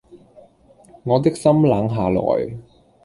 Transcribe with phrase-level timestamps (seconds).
[1.03, 2.19] 我的心冷下來